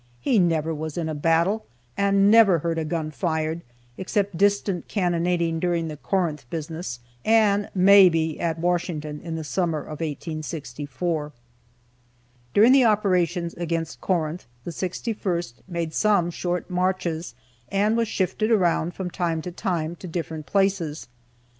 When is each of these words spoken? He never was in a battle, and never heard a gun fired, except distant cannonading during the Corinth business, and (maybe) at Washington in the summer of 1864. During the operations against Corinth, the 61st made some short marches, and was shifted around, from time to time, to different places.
He 0.19 0.39
never 0.39 0.73
was 0.73 0.97
in 0.97 1.07
a 1.07 1.13
battle, 1.13 1.63
and 1.95 2.31
never 2.31 2.57
heard 2.57 2.79
a 2.79 2.85
gun 2.85 3.11
fired, 3.11 3.61
except 3.99 4.35
distant 4.35 4.87
cannonading 4.87 5.59
during 5.59 5.89
the 5.89 5.95
Corinth 5.97 6.49
business, 6.49 6.99
and 7.23 7.69
(maybe) 7.75 8.39
at 8.39 8.57
Washington 8.57 9.21
in 9.23 9.35
the 9.35 9.43
summer 9.43 9.77
of 9.79 9.99
1864. 10.01 11.33
During 12.55 12.71
the 12.71 12.83
operations 12.85 13.53
against 13.53 14.01
Corinth, 14.01 14.47
the 14.63 14.71
61st 14.71 15.53
made 15.67 15.93
some 15.93 16.31
short 16.31 16.67
marches, 16.67 17.35
and 17.69 17.95
was 17.95 18.07
shifted 18.07 18.49
around, 18.49 18.95
from 18.95 19.11
time 19.11 19.39
to 19.43 19.51
time, 19.51 19.95
to 19.97 20.07
different 20.07 20.47
places. 20.47 21.07